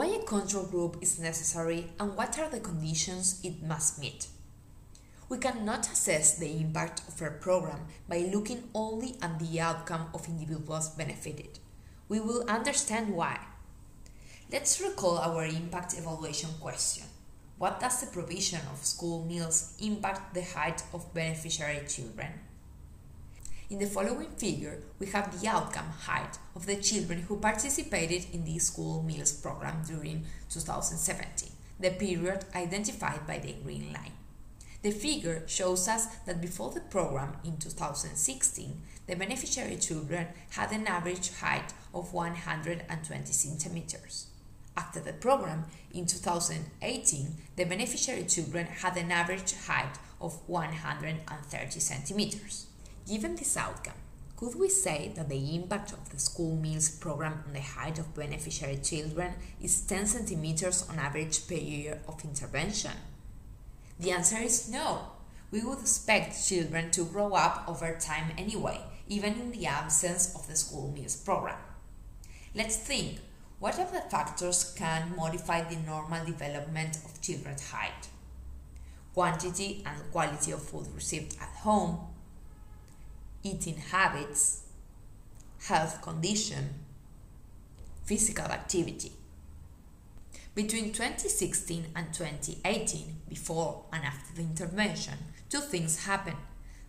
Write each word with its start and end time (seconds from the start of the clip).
why 0.00 0.06
a 0.06 0.18
control 0.20 0.64
group 0.64 0.96
is 1.02 1.20
necessary 1.20 1.84
and 2.00 2.16
what 2.16 2.38
are 2.38 2.48
the 2.48 2.58
conditions 2.58 3.38
it 3.44 3.62
must 3.62 4.00
meet. 4.00 4.28
We 5.28 5.36
cannot 5.36 5.92
assess 5.92 6.38
the 6.38 6.50
impact 6.58 7.02
of 7.06 7.20
a 7.20 7.30
program 7.32 7.80
by 8.08 8.30
looking 8.32 8.70
only 8.74 9.16
at 9.20 9.38
the 9.38 9.60
outcome 9.60 10.06
of 10.14 10.26
individuals 10.26 10.88
benefited. 10.88 11.58
We 12.08 12.18
will 12.18 12.48
understand 12.48 13.14
why. 13.14 13.40
Let's 14.50 14.80
recall 14.80 15.18
our 15.18 15.44
impact 15.44 15.98
evaluation 15.98 16.48
question. 16.62 17.04
What 17.58 17.78
does 17.78 18.00
the 18.00 18.06
provision 18.06 18.60
of 18.72 18.86
school 18.86 19.26
meals 19.26 19.74
impact 19.82 20.32
the 20.32 20.44
height 20.44 20.82
of 20.94 21.12
beneficiary 21.12 21.86
children? 21.86 22.32
In 23.70 23.78
the 23.78 23.86
following 23.86 24.30
figure, 24.30 24.82
we 24.98 25.06
have 25.06 25.40
the 25.40 25.46
outcome 25.46 25.90
height 25.90 26.38
of 26.56 26.66
the 26.66 26.74
children 26.74 27.22
who 27.22 27.38
participated 27.38 28.26
in 28.32 28.44
the 28.44 28.58
school 28.58 29.00
meals 29.04 29.32
program 29.32 29.84
during 29.86 30.26
2017, 30.48 31.52
the 31.78 31.90
period 31.90 32.46
identified 32.52 33.28
by 33.28 33.38
the 33.38 33.52
green 33.52 33.92
line. 33.92 34.10
The 34.82 34.90
figure 34.90 35.44
shows 35.46 35.86
us 35.86 36.06
that 36.26 36.40
before 36.40 36.72
the 36.72 36.80
program 36.80 37.36
in 37.44 37.58
2016, 37.58 38.82
the 39.06 39.14
beneficiary 39.14 39.76
children 39.76 40.26
had 40.50 40.72
an 40.72 40.88
average 40.88 41.30
height 41.38 41.72
of 41.94 42.12
120 42.12 43.32
centimeters. 43.32 44.26
After 44.76 44.98
the 44.98 45.12
program, 45.12 45.66
in 45.92 46.06
2018, 46.06 47.36
the 47.54 47.64
beneficiary 47.64 48.24
children 48.24 48.66
had 48.66 48.96
an 48.96 49.12
average 49.12 49.54
height 49.66 49.96
of 50.20 50.40
130 50.48 51.78
centimeters. 51.78 52.66
Given 53.06 53.36
this 53.36 53.56
outcome, 53.56 53.94
could 54.36 54.54
we 54.54 54.68
say 54.68 55.12
that 55.16 55.28
the 55.28 55.54
impact 55.54 55.92
of 55.92 56.08
the 56.08 56.18
school 56.18 56.56
meals 56.56 56.88
program 56.88 57.44
on 57.46 57.52
the 57.52 57.60
height 57.60 57.98
of 57.98 58.14
beneficiary 58.14 58.78
children 58.78 59.34
is 59.60 59.82
10 59.82 60.06
centimeters 60.06 60.88
on 60.88 60.98
average 60.98 61.46
per 61.46 61.54
year 61.54 62.00
of 62.08 62.24
intervention? 62.24 62.92
The 63.98 64.12
answer 64.12 64.38
is 64.38 64.70
no. 64.70 65.10
We 65.50 65.62
would 65.62 65.80
expect 65.80 66.46
children 66.48 66.90
to 66.92 67.04
grow 67.04 67.34
up 67.34 67.64
over 67.68 67.98
time 68.00 68.32
anyway, 68.38 68.80
even 69.08 69.34
in 69.34 69.50
the 69.50 69.66
absence 69.66 70.34
of 70.34 70.46
the 70.48 70.56
school 70.56 70.90
meals 70.90 71.16
program. 71.16 71.58
Let's 72.54 72.76
think 72.76 73.18
what 73.58 73.76
the 73.76 73.84
factors 73.84 74.72
can 74.74 75.14
modify 75.16 75.64
the 75.64 75.76
normal 75.76 76.24
development 76.24 76.96
of 77.04 77.20
children's 77.20 77.70
height? 77.70 78.08
Quantity 79.12 79.82
and 79.84 80.10
quality 80.12 80.52
of 80.52 80.62
food 80.62 80.86
received 80.94 81.36
at 81.42 81.48
home, 81.58 81.98
eating 83.42 83.76
habits, 83.76 84.62
health 85.66 86.02
condition, 86.02 86.70
physical 88.04 88.46
activity. 88.46 89.12
Between 90.54 90.92
2016 90.92 91.86
and 91.94 92.12
2018, 92.12 93.20
before 93.28 93.84
and 93.92 94.04
after 94.04 94.34
the 94.34 94.42
intervention, 94.42 95.14
two 95.48 95.60
things 95.60 96.04
happened 96.06 96.36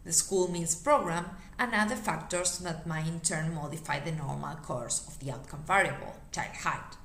the 0.04 0.12
school 0.12 0.50
meals 0.50 0.76
program 0.76 1.26
and 1.60 1.74
other 1.74 1.96
factors 1.96 2.58
that 2.60 2.88
might 2.88 3.08
in 3.08 3.20
turn 3.20 3.54
modify 3.54 4.00
the 4.00 4.12
normal 4.12 4.56
course 4.56 5.08
of 5.08 5.20
the 5.20 5.32
outcome 5.32 5.64
variable, 5.66 6.16
child 6.32 6.56
height. 6.64 6.98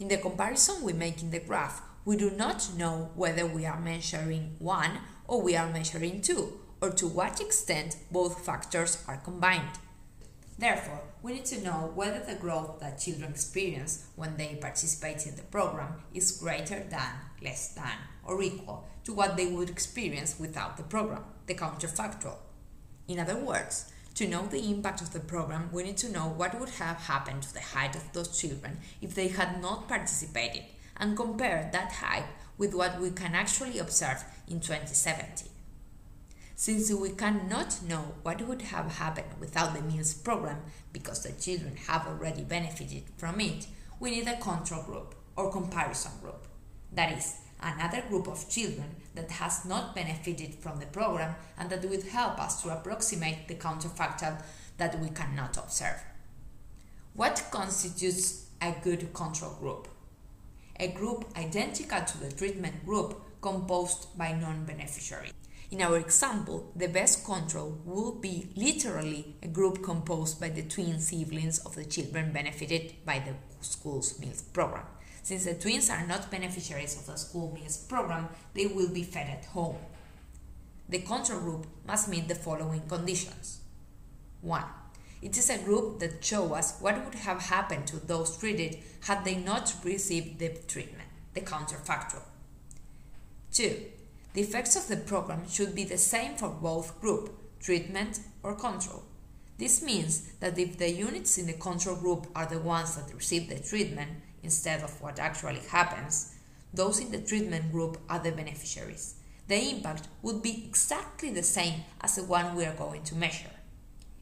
In 0.00 0.08
the 0.08 0.16
comparison 0.16 0.82
we 0.82 0.92
make 0.92 1.22
in 1.22 1.30
the 1.30 1.38
graph, 1.38 1.82
we 2.04 2.16
do 2.16 2.30
not 2.30 2.70
know 2.76 3.10
whether 3.14 3.46
we 3.46 3.66
are 3.66 3.78
measuring 3.78 4.56
one 4.58 4.98
or 5.26 5.42
we 5.42 5.54
are 5.56 5.70
measuring 5.70 6.20
two, 6.22 6.58
or 6.80 6.90
to 6.90 7.06
what 7.06 7.40
extent 7.40 7.96
both 8.10 8.44
factors 8.44 9.02
are 9.06 9.16
combined. 9.18 9.78
Therefore, 10.58 11.00
we 11.22 11.34
need 11.34 11.44
to 11.46 11.62
know 11.62 11.92
whether 11.94 12.18
the 12.18 12.34
growth 12.34 12.80
that 12.80 12.98
children 12.98 13.30
experience 13.30 14.06
when 14.16 14.36
they 14.36 14.58
participate 14.60 15.26
in 15.26 15.36
the 15.36 15.42
program 15.42 15.94
is 16.12 16.32
greater 16.32 16.80
than, 16.80 17.12
less 17.42 17.74
than, 17.74 17.96
or 18.24 18.42
equal 18.42 18.86
to 19.04 19.12
what 19.12 19.36
they 19.36 19.46
would 19.46 19.70
experience 19.70 20.38
without 20.38 20.76
the 20.76 20.82
program, 20.82 21.24
the 21.46 21.54
counterfactual. 21.54 22.36
In 23.06 23.20
other 23.20 23.36
words, 23.36 23.92
to 24.16 24.26
know 24.26 24.46
the 24.46 24.68
impact 24.68 25.00
of 25.00 25.12
the 25.12 25.20
program, 25.20 25.70
we 25.72 25.84
need 25.84 25.96
to 25.98 26.10
know 26.10 26.26
what 26.28 26.58
would 26.58 26.70
have 26.70 26.96
happened 26.96 27.42
to 27.44 27.54
the 27.54 27.60
height 27.60 27.94
of 27.94 28.12
those 28.12 28.36
children 28.38 28.78
if 29.00 29.14
they 29.14 29.28
had 29.28 29.62
not 29.62 29.86
participated 29.86 30.64
and 30.96 31.16
compare 31.16 31.70
that 31.72 31.92
height 31.92 32.24
with 32.58 32.74
what 32.74 33.00
we 33.00 33.10
can 33.10 33.36
actually 33.36 33.78
observe 33.78 34.24
in 34.48 34.58
2017. 34.58 35.47
Since 36.60 36.90
we 36.90 37.10
cannot 37.10 37.82
know 37.84 38.14
what 38.24 38.42
would 38.42 38.62
have 38.62 38.90
happened 38.90 39.38
without 39.38 39.74
the 39.74 39.80
meals 39.80 40.12
program 40.12 40.60
because 40.92 41.22
the 41.22 41.30
children 41.30 41.76
have 41.86 42.08
already 42.08 42.42
benefited 42.42 43.04
from 43.16 43.40
it, 43.40 43.68
we 44.00 44.10
need 44.10 44.26
a 44.26 44.38
control 44.38 44.82
group 44.82 45.14
or 45.36 45.52
comparison 45.52 46.10
group. 46.20 46.48
That 46.92 47.16
is, 47.16 47.36
another 47.62 48.02
group 48.08 48.26
of 48.26 48.50
children 48.50 48.96
that 49.14 49.30
has 49.30 49.64
not 49.66 49.94
benefited 49.94 50.52
from 50.56 50.80
the 50.80 50.86
program 50.86 51.36
and 51.58 51.70
that 51.70 51.88
will 51.88 52.02
help 52.02 52.40
us 52.40 52.60
to 52.64 52.70
approximate 52.70 53.46
the 53.46 53.54
counterfactual 53.54 54.42
that 54.78 54.98
we 54.98 55.10
cannot 55.10 55.56
observe. 55.58 56.02
What 57.14 57.40
constitutes 57.52 58.46
a 58.60 58.74
good 58.82 59.14
control 59.14 59.54
group? 59.60 59.86
A 60.80 60.88
group 60.88 61.24
identical 61.36 62.04
to 62.04 62.18
the 62.18 62.32
treatment 62.32 62.84
group 62.84 63.22
composed 63.40 64.18
by 64.18 64.32
non-beneficiaries. 64.32 65.32
In 65.70 65.82
our 65.82 65.98
example, 65.98 66.72
the 66.74 66.88
best 66.88 67.26
control 67.26 67.78
would 67.84 68.22
be 68.22 68.48
literally 68.56 69.36
a 69.42 69.48
group 69.48 69.82
composed 69.82 70.40
by 70.40 70.48
the 70.48 70.62
twin 70.62 70.98
siblings 70.98 71.58
of 71.58 71.74
the 71.74 71.84
children 71.84 72.32
benefited 72.32 72.94
by 73.04 73.18
the 73.18 73.34
school's 73.60 74.18
meals 74.18 74.40
program. 74.40 74.86
Since 75.22 75.44
the 75.44 75.54
twins 75.54 75.90
are 75.90 76.06
not 76.06 76.30
beneficiaries 76.30 76.98
of 76.98 77.04
the 77.04 77.16
school 77.18 77.52
meals 77.52 77.76
program, 77.76 78.30
they 78.54 78.66
will 78.66 78.88
be 78.88 79.02
fed 79.02 79.28
at 79.28 79.44
home. 79.44 79.76
The 80.88 81.00
control 81.00 81.40
group 81.40 81.66
must 81.86 82.08
meet 82.08 82.28
the 82.28 82.34
following 82.34 82.88
conditions. 82.88 83.60
1. 84.40 84.64
It 85.20 85.36
is 85.36 85.50
a 85.50 85.58
group 85.58 85.98
that 85.98 86.24
shows 86.24 86.52
us 86.52 86.78
what 86.80 87.04
would 87.04 87.16
have 87.16 87.42
happened 87.42 87.86
to 87.88 87.96
those 87.96 88.38
treated 88.38 88.78
had 89.00 89.22
they 89.22 89.34
not 89.36 89.74
received 89.84 90.38
the 90.38 90.48
treatment, 90.66 91.10
the 91.34 91.42
counterfactual. 91.42 92.22
2. 93.52 93.82
The 94.38 94.44
effects 94.44 94.76
of 94.76 94.86
the 94.86 94.96
program 94.96 95.48
should 95.48 95.74
be 95.74 95.82
the 95.82 95.98
same 95.98 96.36
for 96.36 96.48
both 96.48 97.00
group, 97.00 97.36
treatment 97.58 98.20
or 98.44 98.54
control. 98.54 99.02
This 99.58 99.82
means 99.82 100.30
that 100.38 100.56
if 100.56 100.78
the 100.78 100.88
units 100.88 101.38
in 101.38 101.48
the 101.48 101.54
control 101.54 101.96
group 101.96 102.28
are 102.36 102.46
the 102.46 102.60
ones 102.60 102.94
that 102.94 103.12
receive 103.12 103.48
the 103.48 103.58
treatment 103.58 104.12
instead 104.44 104.84
of 104.84 105.02
what 105.02 105.18
actually 105.18 105.58
happens, 105.72 106.36
those 106.72 107.00
in 107.00 107.10
the 107.10 107.20
treatment 107.20 107.72
group 107.72 107.98
are 108.08 108.20
the 108.20 108.30
beneficiaries. 108.30 109.16
The 109.48 109.70
impact 109.70 110.06
would 110.22 110.40
be 110.40 110.66
exactly 110.68 111.30
the 111.30 111.42
same 111.42 111.82
as 112.00 112.14
the 112.14 112.22
one 112.22 112.54
we 112.54 112.64
are 112.64 112.76
going 112.76 113.02
to 113.06 113.16
measure. 113.16 113.50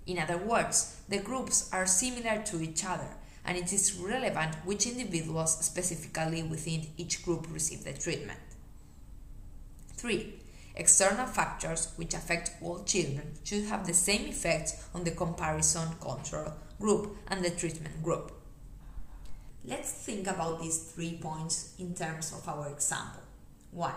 In 0.06 0.18
other 0.18 0.38
words, 0.38 0.98
the 1.10 1.18
groups 1.18 1.68
are 1.74 1.84
similar 1.84 2.42
to 2.44 2.62
each 2.62 2.86
other, 2.86 3.18
and 3.44 3.58
it 3.58 3.70
is 3.70 3.92
relevant 4.00 4.54
which 4.64 4.86
individuals 4.86 5.62
specifically 5.62 6.42
within 6.42 6.86
each 6.96 7.22
group 7.22 7.46
receive 7.52 7.84
the 7.84 7.92
treatment. 7.92 8.40
3. 10.06 10.34
External 10.76 11.26
factors 11.26 11.88
which 11.96 12.14
affect 12.14 12.52
all 12.62 12.84
children 12.84 13.32
should 13.42 13.64
have 13.64 13.84
the 13.84 13.92
same 13.92 14.28
effect 14.28 14.76
on 14.94 15.02
the 15.02 15.10
comparison 15.10 15.88
control 16.00 16.52
group 16.78 17.16
and 17.26 17.44
the 17.44 17.50
treatment 17.50 18.04
group. 18.04 18.30
Let's 19.64 19.90
think 19.90 20.28
about 20.28 20.62
these 20.62 20.78
three 20.78 21.18
points 21.20 21.74
in 21.80 21.92
terms 21.92 22.32
of 22.32 22.48
our 22.48 22.68
example. 22.68 23.22
1. 23.72 23.92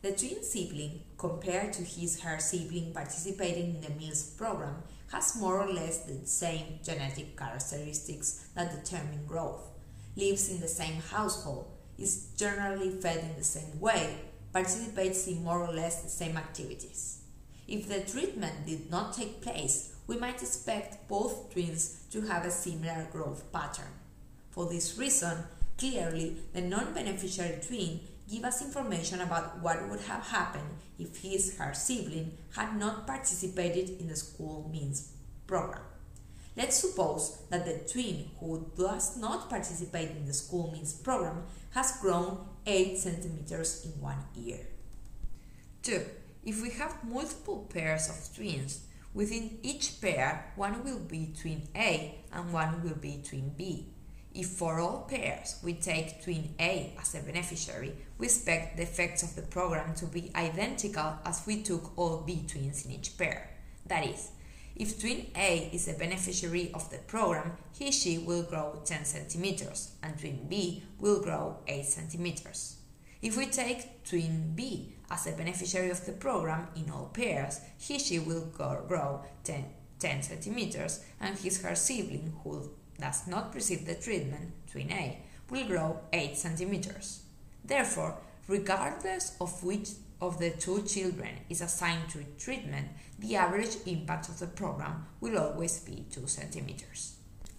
The 0.00 0.12
twin 0.12 0.42
sibling, 0.42 1.02
compared 1.18 1.74
to 1.74 1.82
his 1.82 2.22
her 2.22 2.38
sibling 2.38 2.94
participating 2.94 3.74
in 3.74 3.80
the 3.82 3.90
meals 3.90 4.22
program, 4.22 4.76
has 5.12 5.36
more 5.38 5.60
or 5.60 5.70
less 5.70 5.98
the 5.98 6.26
same 6.26 6.78
genetic 6.82 7.36
characteristics 7.36 8.48
that 8.54 8.82
determine 8.82 9.26
growth, 9.26 9.68
lives 10.16 10.48
in 10.48 10.60
the 10.62 10.68
same 10.68 11.02
household, 11.10 11.66
is 11.98 12.28
generally 12.38 12.90
fed 12.90 13.18
in 13.18 13.36
the 13.36 13.44
same 13.44 13.78
way, 13.78 14.16
participates 14.52 15.26
in 15.26 15.42
more 15.42 15.64
or 15.64 15.72
less 15.72 16.02
the 16.02 16.08
same 16.08 16.36
activities. 16.36 17.22
If 17.66 17.88
the 17.88 18.00
treatment 18.00 18.66
did 18.66 18.90
not 18.90 19.14
take 19.14 19.40
place, 19.40 19.94
we 20.06 20.18
might 20.18 20.42
expect 20.42 21.08
both 21.08 21.52
twins 21.52 22.02
to 22.10 22.22
have 22.22 22.44
a 22.44 22.50
similar 22.50 23.08
growth 23.10 23.50
pattern. 23.52 23.92
For 24.50 24.68
this 24.68 24.98
reason, 24.98 25.38
clearly 25.78 26.36
the 26.52 26.60
non-beneficiary 26.60 27.60
twin 27.66 28.00
gives 28.28 28.44
us 28.44 28.62
information 28.62 29.20
about 29.20 29.60
what 29.62 29.88
would 29.88 30.00
have 30.00 30.26
happened 30.26 30.78
if 30.98 31.22
his 31.22 31.56
her 31.56 31.72
sibling 31.74 32.36
had 32.54 32.76
not 32.76 33.06
participated 33.06 34.00
in 34.00 34.08
the 34.08 34.16
school 34.16 34.68
meals 34.70 35.12
program. 35.46 35.82
Let's 36.54 36.76
suppose 36.76 37.38
that 37.48 37.64
the 37.64 37.90
twin 37.90 38.30
who 38.38 38.70
does 38.76 39.16
not 39.16 39.48
participate 39.48 40.10
in 40.10 40.26
the 40.26 40.34
school 40.34 40.70
meals 40.70 40.92
program 40.92 41.44
has 41.70 41.98
grown 42.00 42.46
8 42.66 42.98
centimeters 42.98 43.84
in 43.86 44.00
one 44.02 44.24
year. 44.34 44.60
2. 45.82 46.02
If 46.44 46.62
we 46.62 46.70
have 46.70 47.04
multiple 47.04 47.66
pairs 47.72 48.08
of 48.08 48.36
twins, 48.36 48.80
within 49.14 49.58
each 49.62 50.00
pair 50.00 50.52
one 50.56 50.84
will 50.84 50.98
be 50.98 51.32
twin 51.40 51.62
A 51.74 52.18
and 52.32 52.52
one 52.52 52.82
will 52.82 52.96
be 52.96 53.22
twin 53.26 53.54
B. 53.56 53.88
If 54.34 54.48
for 54.48 54.78
all 54.80 55.06
pairs 55.08 55.58
we 55.62 55.74
take 55.74 56.22
twin 56.22 56.54
A 56.58 56.94
as 57.00 57.14
a 57.14 57.20
beneficiary, 57.20 57.94
we 58.18 58.26
expect 58.26 58.76
the 58.76 58.82
effects 58.82 59.22
of 59.22 59.34
the 59.36 59.42
program 59.42 59.94
to 59.96 60.06
be 60.06 60.32
identical 60.34 61.18
as 61.24 61.42
we 61.46 61.62
took 61.62 61.96
all 61.96 62.18
B 62.26 62.44
twins 62.46 62.84
in 62.84 62.92
each 62.92 63.16
pair. 63.16 63.50
That 63.86 64.06
is, 64.06 64.30
if 64.76 65.00
twin 65.00 65.26
A 65.36 65.70
is 65.72 65.88
a 65.88 65.92
beneficiary 65.92 66.70
of 66.72 66.90
the 66.90 66.98
program, 66.98 67.52
he 67.72 67.92
she 67.92 68.18
will 68.18 68.42
grow 68.42 68.80
10 68.84 69.04
centimeters 69.04 69.92
and 70.02 70.18
twin 70.18 70.46
B 70.48 70.82
will 70.98 71.20
grow 71.20 71.58
8 71.66 71.84
centimeters. 71.84 72.76
If 73.20 73.36
we 73.36 73.46
take 73.46 74.02
twin 74.04 74.52
B 74.54 74.94
as 75.10 75.26
a 75.26 75.32
beneficiary 75.32 75.90
of 75.90 76.04
the 76.06 76.12
program 76.12 76.68
in 76.74 76.90
all 76.90 77.10
pairs, 77.12 77.60
he 77.78 77.98
she 77.98 78.18
will 78.18 78.46
grow 78.46 79.24
10, 79.44 79.64
10 79.98 80.22
centimeters 80.22 81.04
and 81.20 81.38
his 81.38 81.62
her 81.62 81.74
sibling 81.74 82.32
who 82.42 82.70
does 82.98 83.26
not 83.26 83.54
receive 83.54 83.86
the 83.86 83.94
treatment, 83.94 84.52
twin 84.70 84.90
A, 84.90 85.18
will 85.50 85.66
grow 85.66 86.00
8 86.12 86.36
centimeters. 86.36 87.22
Therefore, 87.64 88.16
regardless 88.48 89.36
of 89.40 89.62
which 89.62 89.90
of 90.22 90.38
the 90.38 90.50
two 90.50 90.82
children 90.82 91.30
is 91.50 91.60
assigned 91.60 92.08
to 92.08 92.24
treatment, 92.38 92.86
the 93.18 93.34
average 93.34 93.76
impact 93.86 94.28
of 94.28 94.38
the 94.38 94.46
program 94.46 95.04
will 95.20 95.36
always 95.36 95.80
be 95.80 96.06
2 96.12 96.28
centimeters. 96.28 97.16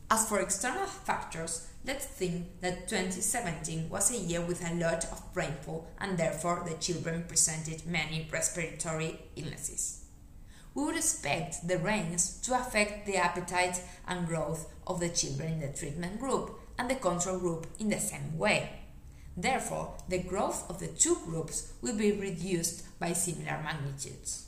As 0.09 0.29
for 0.29 0.39
external 0.39 0.85
factors, 0.85 1.67
let's 1.85 2.05
think 2.05 2.61
that 2.61 2.87
2017 2.87 3.89
was 3.89 4.11
a 4.11 4.17
year 4.17 4.39
with 4.39 4.65
a 4.65 4.75
lot 4.75 5.03
of 5.11 5.21
rainfall 5.33 5.89
and 5.99 6.17
therefore 6.17 6.63
the 6.65 6.75
children 6.75 7.25
presented 7.27 7.85
many 7.85 8.29
respiratory 8.31 9.19
illnesses. 9.35 10.05
We 10.73 10.85
would 10.85 10.95
expect 10.95 11.67
the 11.67 11.77
rains 11.77 12.39
to 12.43 12.55
affect 12.55 13.05
the 13.05 13.17
appetite 13.17 13.81
and 14.07 14.25
growth 14.25 14.71
of 14.87 15.01
the 15.01 15.09
children 15.09 15.53
in 15.53 15.59
the 15.59 15.77
treatment 15.77 16.17
group 16.17 16.57
and 16.79 16.89
the 16.89 16.95
control 16.95 17.39
group 17.39 17.67
in 17.77 17.89
the 17.89 17.99
same 17.99 18.37
way. 18.37 18.82
Therefore, 19.35 19.95
the 20.07 20.19
growth 20.19 20.69
of 20.69 20.79
the 20.79 20.87
two 20.87 21.17
groups 21.25 21.73
will 21.81 21.95
be 21.95 22.11
reduced 22.11 22.99
by 22.99 23.13
similar 23.13 23.59
magnitudes. 23.63 24.47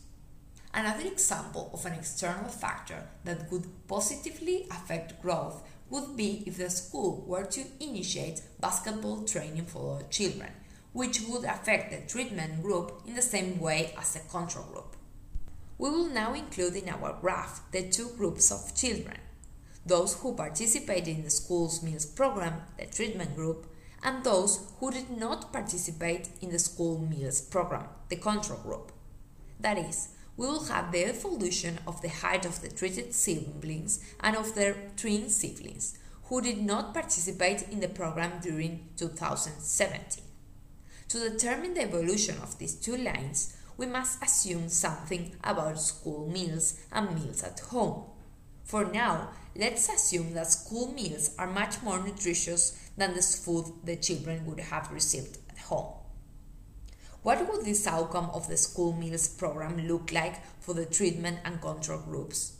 Another 0.74 1.08
example 1.08 1.72
of 1.74 1.86
an 1.86 1.94
external 1.94 2.50
factor 2.50 3.08
that 3.24 3.52
would 3.52 3.66
positively 3.88 4.68
affect 4.70 5.22
growth 5.22 5.64
would 5.90 6.18
be 6.18 6.44
if 6.46 6.58
the 6.58 6.70
school 6.70 7.24
were 7.26 7.46
to 7.46 7.64
initiate 7.80 8.42
basketball 8.60 9.24
training 9.24 9.66
for 9.66 10.04
children, 10.10 10.52
which 10.94 11.22
would 11.22 11.46
affect 11.46 11.92
the 11.92 12.12
treatment 12.12 12.62
group 12.62 13.02
in 13.08 13.16
the 13.16 13.22
same 13.22 13.60
way 13.60 13.94
as 13.98 14.14
the 14.14 14.20
control 14.20 14.66
group. 14.66 14.96
We 15.78 15.90
will 15.90 16.08
now 16.08 16.34
include 16.34 16.76
in 16.76 16.90
our 16.90 17.18
graph 17.20 17.62
the 17.72 17.90
two 17.90 18.10
groups 18.18 18.52
of 18.52 18.76
children 18.76 19.18
those 19.86 20.16
who 20.16 20.34
participated 20.34 21.10
in 21.10 21.24
the 21.24 21.30
school's 21.30 21.84
meals 21.84 22.06
program, 22.06 22.62
the 22.78 22.86
treatment 22.88 23.36
group, 23.36 23.68
and 24.06 24.24
those 24.24 24.72
who 24.80 24.92
did 24.92 25.10
not 25.10 25.52
participate 25.52 26.30
in 26.40 26.52
the 26.52 26.60
school 26.60 27.00
meals 27.00 27.42
program, 27.42 27.88
the 28.08 28.16
control 28.16 28.60
group. 28.60 28.92
That 29.60 29.80
is, 29.80 30.10
we 30.38 30.46
will 30.46 30.66
have 30.66 30.92
the 30.92 31.06
evolution 31.06 31.80
of 31.88 32.02
the 32.02 32.10
height 32.10 32.46
of 32.46 32.62
the 32.62 32.70
treated 32.70 33.16
siblings 33.16 34.00
and 34.20 34.36
of 34.36 34.54
their 34.54 34.76
twin 34.96 35.30
siblings 35.30 35.98
who 36.26 36.40
did 36.40 36.62
not 36.62 36.94
participate 36.94 37.64
in 37.72 37.80
the 37.80 37.88
program 37.88 38.40
during 38.42 38.88
2017. 38.96 40.24
To 41.08 41.30
determine 41.30 41.74
the 41.74 41.84
evolution 41.84 42.36
of 42.44 42.60
these 42.60 42.76
two 42.76 42.98
lines, 42.98 43.58
we 43.76 43.88
must 43.88 44.22
assume 44.24 44.70
something 44.70 45.36
about 45.44 45.80
school 45.80 46.30
meals 46.30 46.80
and 46.92 47.16
meals 47.16 47.44
at 47.44 47.60
home. 47.60 48.04
For 48.66 48.84
now, 48.84 49.30
let's 49.56 49.88
assume 49.90 50.34
that 50.34 50.52
school 50.52 50.92
meals 50.92 51.36
are 51.38 51.46
much 51.46 51.84
more 51.84 52.04
nutritious 52.04 52.78
than 52.98 53.14
the 53.14 53.22
food 53.22 53.72
the 53.84 53.96
children 53.96 54.46
would 54.48 54.60
have 54.60 54.92
received 54.92 55.38
at 55.50 55.60
home. 55.60 55.94
What 57.22 57.48
would 57.48 57.64
this 57.64 57.86
outcome 57.86 58.32
of 58.34 58.48
the 58.48 58.58
school 58.58 58.94
meals 58.94 59.28
program 59.28 59.88
look 59.88 60.12
like 60.12 60.44
for 60.60 60.74
the 60.74 60.86
treatment 60.86 61.40
and 61.46 61.62
control 61.62 62.00
groups? 62.00 62.54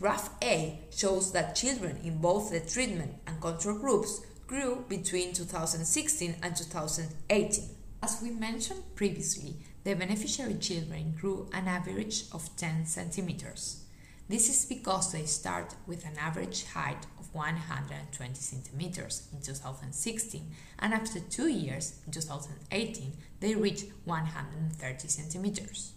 Graph 0.00 0.30
A 0.42 0.80
shows 0.90 1.32
that 1.32 1.56
children 1.56 1.98
in 2.04 2.18
both 2.18 2.50
the 2.50 2.60
treatment 2.60 3.14
and 3.26 3.40
control 3.40 3.78
groups 3.78 4.20
grew 4.46 4.84
between 4.88 5.32
2016 5.32 6.36
and 6.40 6.56
2018. 6.56 7.64
As 8.02 8.20
we 8.22 8.30
mentioned 8.30 8.82
previously, 8.94 9.56
the 9.82 9.94
beneficiary 9.94 10.54
children 10.54 11.14
grew 11.20 11.48
an 11.52 11.66
average 11.66 12.24
of 12.32 12.54
10 12.56 12.86
centimeters. 12.86 13.83
This 14.26 14.48
is 14.48 14.64
because 14.64 15.12
they 15.12 15.24
start 15.26 15.74
with 15.86 16.06
an 16.06 16.16
average 16.18 16.64
height 16.64 17.04
of 17.20 17.34
120 17.34 18.34
centimeters 18.34 19.28
in 19.34 19.42
2016 19.42 20.50
and 20.78 20.94
after 20.94 21.20
two 21.20 21.48
years, 21.48 22.00
in 22.06 22.12
2018, 22.12 23.12
they 23.40 23.54
reach 23.54 23.84
130 24.06 25.08
centimeters. 25.08 25.92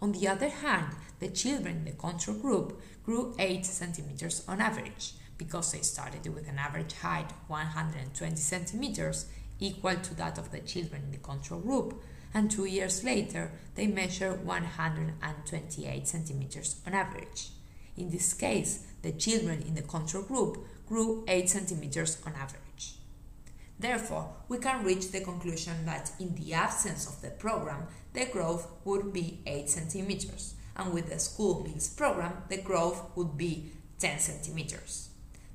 On 0.00 0.10
the 0.10 0.26
other 0.26 0.48
hand, 0.48 0.88
the 1.20 1.28
children 1.28 1.76
in 1.76 1.84
the 1.84 1.92
control 1.92 2.36
group 2.36 2.82
grew 3.04 3.32
8 3.38 3.64
centimeters 3.64 4.42
on 4.48 4.60
average 4.60 5.14
because 5.38 5.70
they 5.70 5.82
started 5.82 6.26
with 6.34 6.48
an 6.48 6.58
average 6.58 6.94
height 6.94 7.30
of 7.30 7.48
120 7.48 8.36
centimeters 8.36 9.26
equal 9.60 9.94
to 9.94 10.14
that 10.16 10.36
of 10.36 10.50
the 10.50 10.58
children 10.58 11.02
in 11.04 11.12
the 11.12 11.18
control 11.18 11.60
group 11.60 12.02
and 12.34 12.50
two 12.50 12.64
years 12.64 13.04
later 13.04 13.50
they 13.74 13.86
measure 13.86 14.34
128 14.34 16.06
centimeters 16.06 16.80
on 16.86 16.94
average. 16.94 17.50
In 17.96 18.10
this 18.10 18.32
case, 18.32 18.86
the 19.02 19.12
children 19.12 19.62
in 19.62 19.74
the 19.74 19.82
control 19.82 20.22
group 20.22 20.66
grew 20.86 21.24
8 21.28 21.48
centimeters 21.48 22.18
on 22.26 22.34
average. 22.34 22.96
Therefore, 23.78 24.32
we 24.48 24.58
can 24.58 24.84
reach 24.84 25.10
the 25.10 25.20
conclusion 25.20 25.84
that 25.86 26.12
in 26.20 26.34
the 26.34 26.54
absence 26.54 27.06
of 27.06 27.20
the 27.20 27.30
program, 27.30 27.86
the 28.12 28.26
growth 28.26 28.68
would 28.84 29.12
be 29.12 29.40
8 29.46 29.68
centimeters, 29.68 30.54
and 30.76 30.92
with 30.92 31.10
the 31.10 31.18
school 31.18 31.64
meals 31.64 31.88
program, 31.88 32.44
the 32.48 32.58
growth 32.58 33.10
would 33.16 33.36
be 33.36 33.72
10 33.98 34.18
centimeters. 34.18 35.08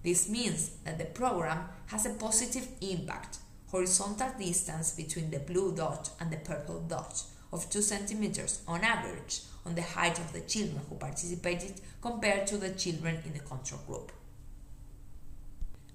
This 0.04 0.30
means 0.30 0.72
that 0.84 0.98
the 0.98 1.06
program 1.06 1.70
has 1.88 2.06
a 2.06 2.12
positive 2.12 2.68
impact 2.82 3.40
horizontal 3.68 4.32
distance 4.40 4.92
between 4.92 5.30
the 5.30 5.40
blue 5.40 5.76
dot 5.76 6.10
and 6.20 6.32
the 6.32 6.38
purple 6.38 6.82
dot 6.82 7.24
of 7.52 7.70
2 7.70 7.82
centimeters 7.82 8.62
on 8.68 8.82
average 8.82 9.42
on 9.66 9.76
the 9.76 9.82
height 9.82 10.18
of 10.20 10.34
the 10.34 10.42
children 10.42 10.82
who 10.90 10.96
participated 10.96 11.82
compared 12.02 12.48
to 12.48 12.58
the 12.58 12.72
children 12.72 13.20
in 13.26 13.34
the 13.34 13.40
control 13.40 13.82
group. 13.88 14.12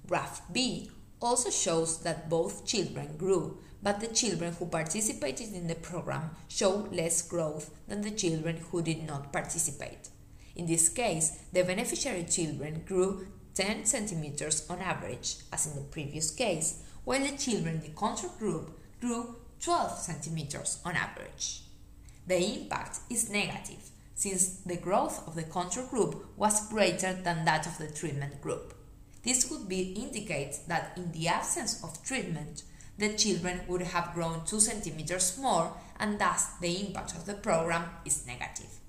Graph 0.06 0.42
B 0.52 0.90
also 1.20 1.50
shows 1.50 2.02
that 2.02 2.28
both 2.28 2.66
children 2.66 3.16
grew, 3.16 3.58
but 3.82 4.00
the 4.00 4.08
children 4.08 4.52
who 4.54 4.66
participated 4.66 5.54
in 5.54 5.68
the 5.68 5.74
program 5.74 6.30
show 6.48 6.88
less 6.92 7.22
growth 7.22 7.70
than 7.88 8.02
the 8.02 8.10
children 8.10 8.56
who 8.70 8.82
did 8.82 9.06
not 9.06 9.32
participate. 9.32 10.08
In 10.54 10.66
this 10.66 10.88
case, 10.88 11.38
the 11.52 11.62
beneficiary 11.62 12.24
children 12.24 12.82
grew 12.86 13.26
10 13.54 13.84
centimeters 13.84 14.68
on 14.68 14.80
average, 14.80 15.36
as 15.52 15.66
in 15.66 15.76
the 15.76 15.88
previous 15.88 16.30
case, 16.30 16.82
while 17.04 17.20
the 17.20 17.36
children 17.36 17.76
in 17.76 17.80
the 17.80 17.88
control 17.88 18.32
group 18.38 18.78
grew 19.00 19.36
12 19.60 19.98
centimeters 19.98 20.80
on 20.84 20.96
average. 20.96 21.62
The 22.26 22.36
impact 22.36 22.98
is 23.10 23.30
negative, 23.30 23.90
since 24.14 24.60
the 24.66 24.76
growth 24.76 25.26
of 25.26 25.34
the 25.34 25.42
control 25.42 25.86
group 25.86 26.26
was 26.36 26.68
greater 26.68 27.12
than 27.12 27.44
that 27.44 27.66
of 27.66 27.78
the 27.78 27.88
treatment 27.88 28.40
group. 28.40 28.74
This 29.24 29.50
would 29.50 29.68
be 29.68 29.92
indicate 29.92 30.60
that 30.68 30.92
in 30.96 31.12
the 31.12 31.28
absence 31.28 31.82
of 31.82 32.02
treatment, 32.02 32.64
the 32.98 33.14
children 33.14 33.62
would 33.68 33.82
have 33.82 34.14
grown 34.14 34.44
2 34.44 34.60
centimeters 34.60 35.38
more 35.38 35.72
and 35.98 36.18
thus 36.18 36.46
the 36.60 36.86
impact 36.86 37.12
of 37.12 37.26
the 37.26 37.34
program 37.34 37.84
is 38.04 38.26
negative. 38.26 38.81